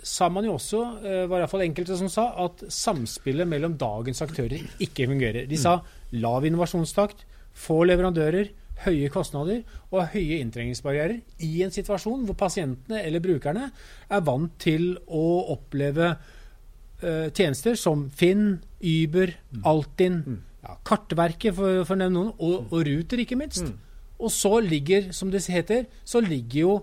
sa 0.06 0.28
man 0.32 0.46
jo 0.48 0.56
også, 0.58 0.82
eh, 1.04 1.24
var 1.30 1.40
i 1.40 1.44
hvert 1.44 1.54
fall 1.54 1.66
enkelte 1.66 1.98
som 2.00 2.10
sa, 2.12 2.28
at 2.46 2.66
samspillet 2.72 3.48
mellom 3.48 3.78
dagens 3.80 4.22
aktører 4.26 4.62
ikke 4.84 5.08
fungerer. 5.12 5.48
De 5.50 5.58
sa 5.60 5.80
lav 6.16 6.46
innovasjonstakt, 6.46 7.26
få 7.56 7.84
leverandører, 7.88 8.52
høye 8.84 9.08
kostnader 9.08 9.62
og 9.94 10.10
høye 10.12 10.42
inntrengningsbarrierer 10.44 11.22
i 11.48 11.52
en 11.64 11.72
situasjon 11.72 12.26
hvor 12.28 12.36
pasientene 12.36 13.00
eller 13.06 13.24
brukerne 13.24 13.70
er 14.12 14.26
vant 14.28 14.52
til 14.60 14.98
å 15.08 15.24
oppleve 15.54 16.10
eh, 16.12 17.30
tjenester 17.32 17.80
som 17.80 18.10
Finn, 18.12 18.60
Uber, 18.84 19.32
Altinn, 19.64 20.20
ja, 20.66 20.76
Kartverket 20.84 21.56
for, 21.56 21.86
for 21.88 21.96
å 21.96 22.02
nevne 22.04 22.20
noen, 22.20 22.34
og, 22.36 22.68
og 22.68 22.84
Ruter 22.90 23.24
ikke 23.24 23.40
minst. 23.40 23.72
Og 24.20 24.32
så 24.32 24.60
ligger, 24.64 25.12
som 25.16 25.32
det 25.32 25.46
heter, 25.52 25.88
så 26.08 26.22
ligger 26.24 26.60
jo 26.60 26.76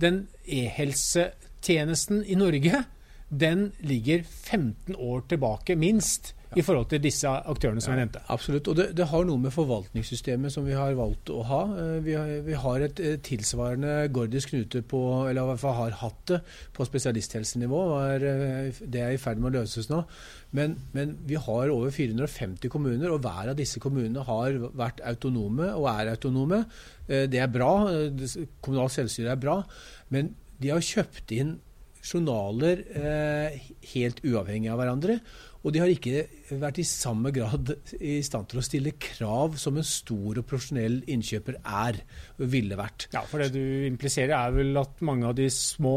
den 0.00 0.26
e-helsetjenesten 1.58 2.24
i 2.24 2.34
Norge, 2.34 2.84
den 3.28 3.72
ligger 3.80 4.22
15 4.24 4.96
år 4.96 5.24
tilbake 5.28 5.76
minst 5.76 6.34
i 6.56 6.62
forhold 6.64 6.86
til 6.88 7.02
disse 7.04 7.28
aktørene 7.28 7.82
som 7.84 7.92
jeg 7.92 8.06
nevnte. 8.06 8.22
Absolutt. 8.32 8.70
Og 8.72 8.76
det, 8.78 8.86
det 8.96 9.04
har 9.10 9.26
noe 9.28 9.36
med 9.36 9.52
forvaltningssystemet 9.52 10.50
som 10.54 10.64
vi 10.64 10.72
har 10.72 10.94
valgt 10.96 11.28
å 11.28 11.42
ha. 11.44 11.58
Eh, 11.76 11.98
Vi 12.06 12.14
har, 12.16 12.30
vi 12.46 12.56
har 12.56 12.84
et 12.86 13.02
eh, 13.04 13.18
tilsvarende 13.20 14.08
gordisk 14.08 14.54
knute 14.54 14.80
på, 14.80 15.28
eller 15.28 15.42
i 15.42 15.50
hvert 15.50 15.60
fall 15.60 15.76
har 15.76 15.98
hatt 16.00 16.24
det, 16.32 16.40
på 16.72 16.88
spesialisthelsenivå. 16.88 17.82
og 17.98 18.24
eh, 18.24 18.80
Det 18.80 19.04
er 19.04 19.12
i 19.12 19.20
ferd 19.20 19.44
med 19.44 19.50
å 19.52 19.60
løses 19.60 19.90
nå. 19.92 20.00
Men, 20.56 20.78
men 20.96 21.18
vi 21.28 21.36
har 21.36 21.68
over 21.68 21.92
450 21.92 22.72
kommuner, 22.72 23.12
og 23.12 23.20
hver 23.20 23.52
av 23.52 23.60
disse 23.60 23.76
kommunene 23.84 24.24
har 24.24 24.56
vært 24.72 25.04
autonome 25.04 25.68
og 25.74 25.90
er 25.92 26.14
autonome. 26.14 26.64
Det 27.04 27.44
er 27.44 27.52
bra. 27.52 27.74
Kommunalt 28.64 28.96
selvstyre 28.96 29.36
er 29.36 29.42
bra. 29.44 29.60
Men 30.16 30.32
de 30.58 30.72
har 30.74 30.84
kjøpt 30.84 31.34
inn 31.36 31.56
journaler 32.02 32.82
eh, 32.96 33.58
helt 33.92 34.20
uavhengig 34.24 34.70
av 34.72 34.80
hverandre. 34.80 35.18
Og 35.62 35.74
de 35.74 35.82
har 35.82 35.92
ikke 35.92 36.26
vært 36.50 36.80
i 36.80 36.86
samme 36.86 37.32
grad 37.34 37.72
i 38.00 38.18
stand 38.24 38.48
til 38.50 38.60
å 38.60 38.64
stille 38.64 38.94
krav 39.00 39.58
som 39.60 39.76
en 39.78 39.86
stor 39.86 40.40
og 40.40 40.46
profesjonell 40.48 41.00
innkjøper 41.10 41.58
er 41.62 42.00
ville 42.38 42.78
vært. 42.78 43.08
Ja, 43.14 43.22
for 43.28 43.42
det 43.42 43.50
du 43.56 43.86
impliserer 43.88 44.34
er 44.38 44.54
vel 44.54 44.76
at 44.80 45.02
mange 45.04 45.28
av 45.28 45.36
de 45.38 45.48
små 45.52 45.96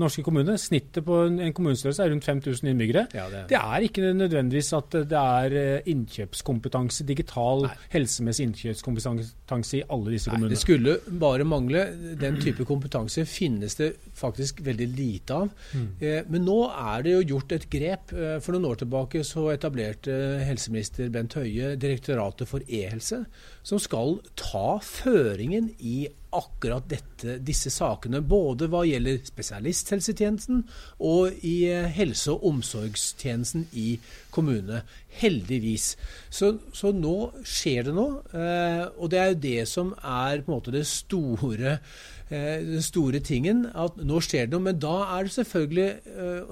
norske 0.00 0.24
kommunene, 0.26 0.58
snittet 0.60 1.04
på 1.06 1.18
en, 1.26 1.38
en 1.42 1.54
kommunestørrelse 1.56 2.04
er 2.04 2.12
rundt 2.14 2.26
5000 2.26 2.70
innbyggere. 2.72 3.06
Ja, 3.16 3.26
det, 3.32 3.44
Det 3.50 3.60
er 3.60 3.86
ikke 3.86 4.12
nødvendigvis 4.16 4.72
at 4.78 4.96
det 5.10 5.20
er 5.20 5.56
eh, 5.60 5.90
innkjøpskompetanse, 5.90 7.06
digital 7.08 7.66
Nei. 7.66 7.74
helsemessig 7.94 8.48
innkjøpskompetanse 8.48 9.80
i 9.80 9.84
alle 9.86 10.14
disse 10.14 10.30
kommunene. 10.32 10.54
Nei, 10.54 10.58
det 10.58 10.62
skulle 10.64 10.96
bare 11.20 11.46
mangle. 11.48 11.86
Den 12.20 12.40
type 12.42 12.66
kompetanse 12.68 13.26
finnes 13.28 13.76
det 13.80 13.92
faktisk 14.18 14.62
veldig 14.66 14.88
lite 14.94 15.40
av. 15.42 15.52
Eh, 16.00 16.22
men 16.30 16.46
nå 16.46 16.60
er 16.70 17.06
det 17.06 17.16
jo 17.16 17.24
gjort 17.34 17.56
et 17.56 17.68
grep. 17.72 18.14
Eh, 18.14 18.36
for 18.44 18.56
noen 18.56 18.70
år 18.70 18.82
tilbake 18.84 19.24
så 19.26 19.49
etablerte 19.54 20.14
helseminister 20.46 21.10
Bent 21.12 21.36
Høie 21.38 21.74
Direktoratet 21.80 22.48
for 22.50 22.64
e-helse, 22.66 23.24
som 23.62 23.80
skal 23.82 24.18
ta 24.38 24.78
føringen 24.84 25.72
i 25.78 26.08
akkurat 26.36 26.86
dette, 26.90 27.38
disse 27.42 27.70
sakene. 27.72 28.20
Både 28.22 28.68
hva 28.70 28.84
gjelder 28.86 29.20
spesialisthelsetjenesten 29.26 30.62
og 31.06 31.42
i 31.46 31.56
eh, 31.70 31.88
helse- 31.96 32.34
og 32.34 32.46
omsorgstjenesten 32.52 33.66
i 33.78 33.88
kommunene. 34.34 34.84
Heldigvis. 35.20 35.94
Så, 36.30 36.54
så 36.76 36.94
nå 36.94 37.32
skjer 37.42 37.90
det 37.90 37.96
noe. 37.96 38.22
Eh, 38.30 38.84
og 38.96 39.10
det 39.12 39.20
er 39.20 39.32
jo 39.32 39.42
det 39.46 39.66
som 39.70 39.92
er 39.98 40.44
på 40.44 40.50
en 40.52 40.56
måte 40.58 40.74
det 40.74 40.86
store 40.90 41.76
eh, 42.30 42.62
den 42.62 42.86
store 42.86 43.22
tingen, 43.26 43.66
at 43.74 43.98
nå 43.98 44.22
skjer 44.22 44.46
det 44.46 44.54
noe. 44.54 44.68
Men 44.70 44.80
da 44.82 44.96
er 45.16 45.26
det 45.26 45.34
selvfølgelig, 45.34 45.90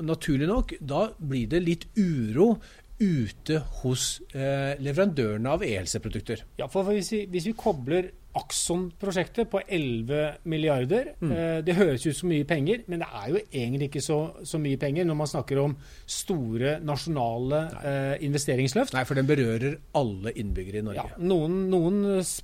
naturlig 0.03 0.51
nok, 0.51 0.77
da 0.83 1.07
blir 1.19 1.49
det 1.55 1.65
litt 1.65 1.89
uro 1.97 2.57
ute 2.99 3.61
hos 3.79 4.17
leverandørene 4.35 5.53
av 5.55 5.63
e-helseprodukter. 5.63 6.43
Ja, 6.59 6.67
for 6.67 6.89
hvis 6.91 7.13
vi, 7.15 7.21
hvis 7.31 7.47
vi 7.47 7.55
kobler 7.55 8.09
Axon-prosjektet 8.39 9.51
på 9.53 9.63
11 9.67 10.39
milliarder 10.49 11.15
Mm. 11.19 11.33
Det 11.65 11.75
høres 11.75 12.05
ut 12.07 12.17
som 12.17 12.29
mye 12.31 12.45
penger, 12.47 12.83
men 12.91 13.01
det 13.03 13.07
er 13.09 13.29
jo 13.33 13.41
egentlig 13.51 13.89
ikke 13.89 14.03
så, 14.05 14.19
så 14.47 14.59
mye 14.63 14.79
penger 14.81 15.07
når 15.09 15.17
man 15.19 15.31
snakker 15.31 15.61
om 15.63 15.75
store 16.09 16.77
nasjonale 16.85 17.61
eh, 17.83 18.15
investeringsløft. 18.27 18.95
Nei, 18.97 19.05
for 19.09 19.19
den 19.19 19.29
berører 19.29 19.77
alle 19.99 20.33
innbyggere 20.39 20.83
i 20.83 20.85
Norge. 20.87 21.05
Ja, 21.05 21.21
noen, 21.23 21.59
noen 21.73 22.01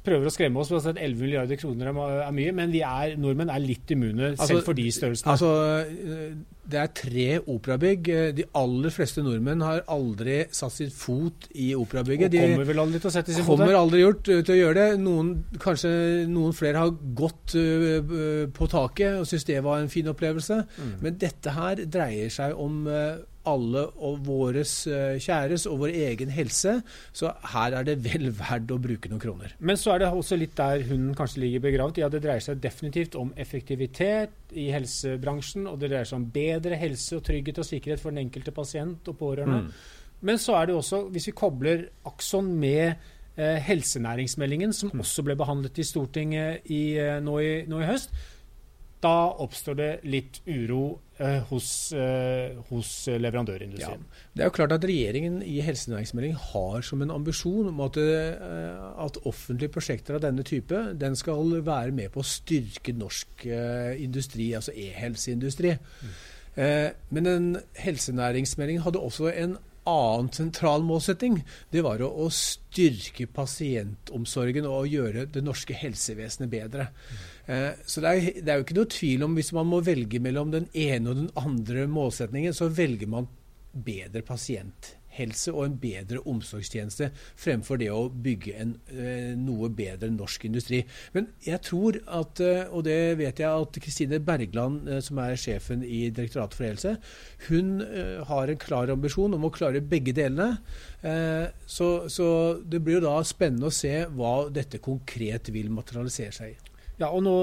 prøver 0.07 0.31
å 0.31 0.35
skremme 0.35 0.63
oss 0.63 0.73
med 0.75 0.91
at 0.95 1.01
11 1.01 1.23
milliarder 1.23 1.61
kroner 1.61 1.93
er, 1.93 2.33
mye, 2.35 2.55
men 2.57 2.75
vi 2.75 2.83
er, 2.87 3.15
nordmenn 3.21 3.53
er 3.55 3.63
litt 3.63 3.95
immune 3.95 4.33
Altså, 4.35 4.51
selv 4.51 4.67
for 4.67 4.79
de 4.79 4.89
størrelsene. 4.95 5.35
Altså, 5.35 5.53
eh, 5.85 6.37
det 6.71 6.79
er 6.81 6.91
tre 6.97 7.27
operabygg. 7.51 8.09
Eh, 8.09 8.31
De 8.37 8.45
aller 8.57 8.91
fleste 8.95 9.23
nordmenn 9.25 9.61
har 9.65 9.83
aldri 9.93 10.39
satt 10.55 10.73
sitt 10.73 10.95
fot 10.97 11.49
i 11.55 11.75
operabygget. 11.77 12.31
og 12.31 12.33
De 12.33 12.41
kommer 12.41 12.65
vel 12.71 12.81
aldri 12.85 13.01
til 13.03 13.11
å 13.11 13.15
sette 13.15 13.35
sin 13.35 13.45
fot 13.45 13.59
kommer 13.59 13.73
der. 13.75 13.81
aldri 13.83 14.01
gjort 14.01 14.29
eh, 14.33 14.41
til 14.43 14.55
å 14.55 14.59
gjøre 14.63 14.75
det. 14.81 15.01
Noen, 15.05 15.35
kanskje 15.61 15.93
noen 16.33 16.57
flere 16.57 16.81
har 16.87 16.95
gått 17.21 17.55
eh, 17.61 18.49
på 18.57 18.71
taket 18.73 19.21
og 19.21 19.29
syns 19.29 19.45
det 19.51 19.61
var 19.67 19.83
en 19.85 19.93
fin 19.93 20.09
opplevelse. 20.09 20.63
Mm. 20.79 20.95
Men 21.05 21.19
dette 21.21 21.55
her 21.59 21.85
dreier 21.85 22.33
seg 22.33 22.57
om 22.57 22.87
alle 23.49 23.85
og 24.03 24.21
våres 24.27 24.73
eh, 24.91 25.17
kjæres 25.23 25.67
og 25.71 25.83
vår 25.85 25.95
egen 26.09 26.33
helse. 26.33 26.79
Så 27.13 27.31
her 27.53 27.77
er 27.79 27.87
det 27.87 27.99
vel 28.05 28.31
verdt 28.35 28.73
å 28.73 28.81
bruke 28.83 29.11
noen 29.13 29.23
kroner. 29.23 29.55
Men 29.59 29.79
så 29.81 29.95
er 29.95 30.05
det 30.05 30.13
også 30.13 30.39
litt 30.41 30.57
der 30.59 30.85
hunden 30.89 31.17
kanskje 31.19 31.45
ligger 31.45 31.67
begravet. 31.67 32.01
Ja, 32.03 32.11
det 32.13 32.23
dreier 32.25 32.45
seg 32.45 32.63
definitivt 32.65 33.19
om 33.21 33.33
effektivitet 33.37 34.55
i 34.55 34.71
helsebransjen, 34.75 35.69
og 35.71 35.81
det 35.81 35.93
dreier 35.93 36.09
seg 36.09 36.23
om 36.23 36.29
bedre 36.35 36.79
helse 36.81 37.19
og 37.19 37.25
trygghet 37.27 37.61
og 37.61 37.69
sikkerhet 37.69 38.03
for 38.03 38.15
den 38.15 38.25
enkelte 38.27 38.55
pasient 38.55 39.13
og 39.13 39.19
pårørende. 39.21 39.67
Men 40.25 40.41
så 40.41 40.57
er 40.57 40.71
det 40.71 40.79
også, 40.79 41.05
hvis 41.13 41.29
vi 41.29 41.37
kobler 41.37 41.89
Akson 42.09 42.49
med 42.57 42.95
eh, 43.37 43.59
helsenæringsmeldingen, 43.61 44.73
som 44.73 44.95
også 44.97 45.25
ble 45.27 45.37
behandlet 45.37 45.79
i 45.79 45.85
Stortinget 45.85 46.71
i, 46.73 46.97
eh, 46.97 47.19
nå, 47.21 47.39
i, 47.45 47.53
nå 47.69 47.83
i 47.83 47.89
høst, 47.91 48.15
da 49.05 49.35
oppstår 49.45 49.77
det 49.77 49.91
litt 50.09 50.41
uro 50.49 50.85
hos, 51.51 51.93
eh, 51.93 52.57
hos 52.71 52.89
leverandørindustrien. 53.07 54.03
Det 54.35 54.43
er 54.43 54.49
jo 54.51 54.55
klart 54.57 54.73
at 54.75 54.85
Regjeringen 54.85 55.43
i 55.47 55.61
helsenæringsmeldingen 55.63 56.41
har 56.53 56.83
som 56.83 57.03
en 57.03 57.11
ambisjon 57.15 57.69
om 57.69 57.81
at, 57.87 57.97
eh, 57.97 59.05
at 59.05 59.19
offentlige 59.25 59.71
prosjekter 59.71 60.15
av 60.15 60.25
denne 60.27 60.43
type 60.43 60.75
den 60.99 61.17
skal 61.17 61.63
være 61.65 61.93
med 61.93 62.11
på 62.11 62.21
å 62.21 62.27
styrke 62.27 62.93
norsk 62.93 63.47
eh, 63.47 64.03
industri, 64.03 64.53
altså 64.59 64.75
e-helseindustri. 64.75 65.77
Eh, 66.57 66.91
men 67.11 67.27
en 67.27 67.57
helsenæringsmelding 67.79 68.83
hadde 68.83 69.03
også 69.03 69.31
en 69.35 69.57
annen 69.91 70.31
sentral 70.33 70.85
målsetting. 70.87 71.41
Det 71.71 71.85
var 71.85 72.03
å, 72.05 72.11
å 72.25 72.29
styrke 72.33 73.27
pasientomsorgen 73.31 74.69
og 74.71 74.91
gjøre 74.93 75.27
det 75.33 75.45
norske 75.45 75.77
helsevesenet 75.77 76.53
bedre. 76.53 76.89
Eh, 77.47 77.71
så 77.85 78.05
det 78.05 78.13
er, 78.13 78.29
det 78.41 78.51
er, 78.51 78.61
jo 78.61 78.67
ikke 78.67 78.79
noe 78.81 78.93
tvil 78.97 79.27
om 79.27 79.39
hvis 79.39 79.53
man 79.57 79.71
må 79.71 79.83
velge 79.85 80.21
mellom 80.25 80.53
den 80.55 80.69
ene 80.73 81.13
og 81.13 81.23
den 81.23 81.33
andre 81.41 81.89
målsetningen, 81.91 82.57
så 82.57 82.71
velger 82.73 83.11
man 83.11 83.31
bedre 83.75 84.23
pasient 84.27 84.95
helse 85.19 85.53
og 85.55 85.65
en 85.67 85.77
bedre 85.81 86.23
omsorgstjeneste, 86.31 87.11
fremfor 87.41 87.81
det 87.81 87.91
å 87.93 88.09
bygge 88.09 88.57
en 88.61 88.75
eh, 88.93 89.33
noe 89.39 89.71
bedre 89.75 90.11
norsk 90.13 90.47
industri. 90.49 90.83
Men 91.15 91.31
jeg 91.45 91.61
tror 91.67 92.01
at, 92.05 92.43
eh, 92.45 92.65
og 92.71 92.87
det 92.89 92.99
vet 93.21 93.43
jeg 93.43 93.65
at 93.67 93.81
Kristine 93.85 94.21
Bergland, 94.25 94.89
eh, 94.89 95.03
som 95.05 95.21
er 95.23 95.39
sjefen 95.41 95.85
i 95.87 96.07
Direktoratet 96.15 96.59
for 96.59 96.69
helse, 96.69 96.97
hun 97.49 97.81
har 98.29 98.51
en 98.51 98.61
klar 98.61 98.93
ambisjon 98.93 99.35
om 99.37 99.47
å 99.47 99.53
klare 99.55 99.83
begge 99.85 100.15
delene. 100.17 100.59
Så, 101.69 101.89
så 102.13 102.29
det 102.65 102.81
blir 102.85 102.99
jo 102.99 103.07
da 103.07 103.17
spennende 103.27 103.69
å 103.69 103.75
se 103.75 103.93
hva 104.17 104.49
dette 104.53 104.81
konkret 104.85 105.51
vil 105.53 105.73
materialisere 105.75 106.33
seg 106.35 106.55
i. 106.55 106.74
Ja, 106.95 107.09
og, 107.09 107.25
nå, 107.27 107.35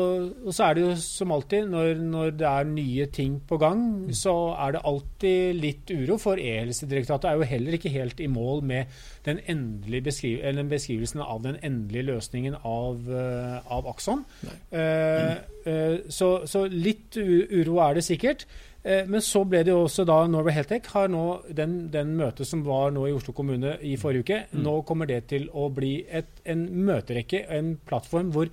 og, 0.45 0.53
så 0.55 0.69
er 0.69 0.77
det 0.77 0.83
jo 0.85 0.91
som 1.03 1.33
alltid, 1.35 1.65
når, 1.67 1.97
når, 1.99 2.29
det 2.39 2.47
er 2.47 2.69
nye 2.69 3.07
ting 3.11 3.35
på 3.47 3.57
gang, 3.59 3.81
mm. 4.07 4.13
så 4.15 4.33
er 4.55 4.77
det 4.77 4.83
alltid 4.87 5.59
litt 5.59 5.91
uro. 5.91 6.15
For 6.21 6.39
E-helsedirektoratet 6.39 7.27
er 7.27 7.39
jo 7.39 7.49
heller 7.49 7.75
ikke 7.75 7.91
helt 7.91 8.23
i 8.23 8.29
mål 8.31 8.63
med 8.63 8.95
den 9.27 9.43
beskriv 10.05 10.39
beskrivelsen 10.71 11.23
av 11.25 11.43
den 11.43 11.59
endelige 11.59 12.07
løsningen 12.13 12.55
av, 12.63 13.03
uh, 13.11 13.59
av 13.67 13.91
Akson. 13.91 14.23
Uh, 14.71 15.35
uh, 15.67 15.97
så, 16.07 16.33
så, 16.47 16.65
litt 16.71 17.19
uro 17.19 17.81
er 17.83 17.99
det 17.99 18.07
sikkert. 18.07 18.47
Men 18.81 19.21
så 19.21 19.43
ble 19.45 19.59
det 19.61 19.69
jo 19.69 19.83
også 19.83 20.07
da 20.09 20.15
Norway 20.25 20.55
Heltech 20.55 20.87
har 20.95 21.11
nå 21.13 21.25
den, 21.53 21.75
den 21.93 22.15
møtet 22.17 22.49
som 22.49 22.63
var 22.65 22.89
nå 22.89 23.03
i 23.05 23.11
Oslo 23.13 23.29
kommune 23.37 23.75
i 23.85 23.91
forrige 24.01 24.25
uke, 24.25 24.39
mm. 24.49 24.63
nå 24.65 24.73
kommer 24.89 25.05
det 25.05 25.19
til 25.29 25.45
å 25.53 25.67
bli 25.69 25.99
et, 26.09 26.31
en 26.49 26.63
møterekke, 26.87 27.43
en 27.53 27.75
plattform 27.85 28.31
hvor 28.33 28.49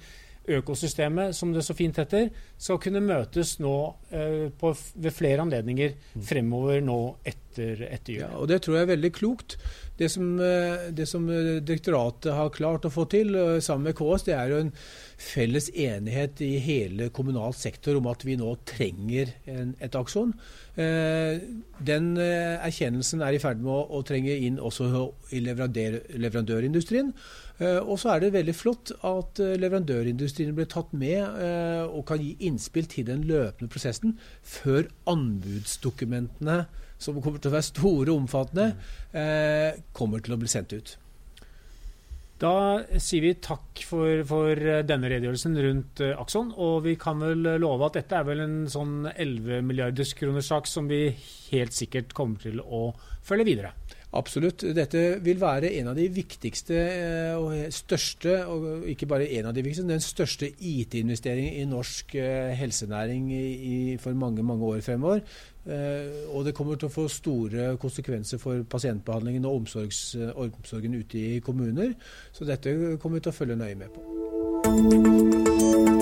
økosystemet, 0.49 1.37
som 1.37 1.53
det 1.55 1.65
så 1.67 1.77
fint 1.77 1.99
heter, 2.01 2.31
skal 2.59 2.81
kunne 2.83 3.03
møtes 3.05 3.57
nå 3.63 3.75
eh, 4.11 4.49
på, 4.55 4.73
ved 4.97 5.15
flere 5.15 5.45
anledninger 5.45 5.95
mm. 5.95 6.25
fremover 6.29 6.81
nå 6.85 6.99
etter, 7.27 7.85
etter 7.89 8.15
jul. 8.15 8.25
Ja, 8.25 8.33
og 8.39 8.49
Det 8.51 8.63
tror 8.65 8.79
jeg 8.79 8.87
er 8.87 8.95
veldig 8.95 9.13
klokt. 9.19 9.59
Det 9.99 10.09
som, 10.09 10.41
eh, 10.41 10.91
det 10.95 11.07
som, 11.09 11.29
eh, 11.29 11.61
direktoratet 11.61 12.33
har 12.33 12.51
klart 12.51 12.85
å 12.87 12.91
få 12.91 13.09
til 13.11 13.35
eh, 13.35 13.59
sammen 13.61 13.89
med 13.89 13.97
KS, 13.99 14.23
det 14.29 14.35
er 14.35 14.49
jo 14.49 14.61
en 14.63 14.73
felles 15.19 15.71
enighet 15.75 16.41
i 16.41 16.59
hele 16.63 17.09
kommunal 17.11 17.53
sektor 17.53 17.97
om 17.99 18.07
at 18.07 18.23
vi 18.23 18.37
nå 18.39 18.55
trenger 18.65 19.33
en, 19.51 19.75
et 19.81 19.97
akson. 19.99 20.33
Den 20.79 22.07
erkjennelsen 22.15 23.25
er 23.27 23.35
i 23.35 23.41
ferd 23.43 23.59
med 23.59 23.73
å, 23.75 23.81
å 23.99 24.05
trenge 24.07 24.37
inn 24.47 24.61
også 24.63 24.87
i 25.35 25.41
leverandør, 25.43 25.99
leverandørindustrien. 26.15 27.11
Og 27.59 27.99
så 27.99 28.13
er 28.13 28.23
det 28.23 28.33
veldig 28.37 28.55
flott 28.55 28.93
at 29.03 29.43
leverandørindustrien 29.43 30.55
ble 30.55 30.69
tatt 30.71 30.95
med 30.95 31.27
og 31.91 32.05
kan 32.07 32.23
gi 32.23 32.37
innspill 32.47 32.87
til 32.87 33.11
den 33.11 33.27
løpende 33.27 33.75
prosessen 33.75 34.15
før 34.47 34.87
anbudsdokumentene 35.11 36.61
som 36.99 37.21
kommer 37.23 37.43
til 37.43 37.53
å 37.53 37.57
være 37.57 37.71
store 37.71 38.13
og 38.13 38.25
omfattende, 38.25 38.73
eh, 39.13 39.79
kommer 39.95 40.25
til 40.25 40.35
å 40.35 40.41
bli 40.41 40.51
sendt 40.51 40.75
ut. 40.75 40.97
Da 42.39 42.55
sier 43.03 43.25
vi 43.25 43.33
takk 43.43 43.81
for, 43.83 44.21
for 44.29 44.61
denne 44.87 45.09
redegjørelsen 45.11 45.57
rundt 45.59 46.03
uh, 46.07 46.13
Akson. 46.23 46.53
Og 46.55 46.85
vi 46.85 46.95
kan 47.01 47.19
vel 47.19 47.43
love 47.59 47.89
at 47.89 47.99
dette 47.99 48.15
er 48.15 48.29
vel 48.29 48.45
en 48.45 48.59
sånn 48.71 49.09
11 49.11 49.65
milliarders 49.67 50.15
kroners 50.15 50.51
sak 50.53 50.71
som 50.71 50.87
vi 50.91 51.09
helt 51.51 51.75
sikkert 51.75 52.15
kommer 52.15 52.39
til 52.45 52.63
å 52.63 52.93
følge 53.27 53.49
videre. 53.49 53.73
Absolutt. 54.17 54.63
Dette 54.73 55.19
vil 55.21 55.37
være 55.41 55.69
en 55.77 55.91
av 55.91 55.97
de 55.99 56.07
viktigste 56.09 56.77
eh, 56.79 57.35
og 57.37 57.53
største, 57.75 58.47
og 58.49 58.87
ikke 58.89 59.07
bare 59.11 59.27
en 59.37 59.51
av 59.51 59.57
de 59.57 59.65
viktigste, 59.67 59.91
den 59.91 60.01
største 60.01 60.49
IT-investeringen 60.49 61.59
i 61.61 61.67
norsk 61.69 62.15
eh, 62.17 62.55
helsenæring 62.57 63.29
for 64.01 64.17
mange, 64.17 64.43
mange 64.43 64.65
år 64.65 64.81
fremover. 64.87 65.21
Eh, 65.69 66.25
og 66.33 66.49
det 66.49 66.57
kommer 66.57 66.81
til 66.81 66.89
å 66.89 66.95
få 66.95 67.05
store 67.13 67.77
konsekvenser 67.77 68.41
for 68.41 68.65
pasientbehandlingen 68.65 69.45
og 69.45 69.61
omsorgen 69.61 70.97
ute 70.97 71.21
i 71.21 71.45
kommuner. 71.45 71.93
Så 72.33 72.49
dette 72.49 72.97
kommer 72.97 73.21
vi 73.21 73.29
til 73.29 73.35
å 73.35 73.39
følge 73.43 73.61
nøye 73.61 73.77
med 73.77 73.93
på. 73.93 75.97